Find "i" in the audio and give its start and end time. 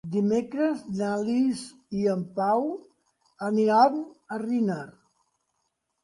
1.99-2.05